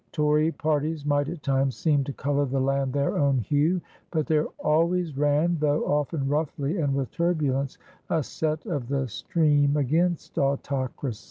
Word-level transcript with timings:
Tory 0.11 0.51
parties 0.51 1.05
might 1.05 1.29
at 1.29 1.43
times 1.43 1.77
seem 1.77 2.03
to 2.05 2.13
color 2.13 2.45
the 2.47 2.59
land 2.59 2.91
their 2.91 3.19
own 3.19 3.37
hue. 3.37 3.79
But 4.09 4.25
there 4.25 4.47
always 4.57 5.15
ran, 5.15 5.57
though 5.59 5.85
often 5.85 6.27
roughly 6.27 6.79
and 6.79 6.95
with 6.95 7.11
turbulence, 7.11 7.77
a 8.09 8.23
set 8.23 8.65
of 8.65 8.87
the 8.87 9.07
stream 9.07 9.77
against 9.77 10.39
autocracy. 10.39 11.19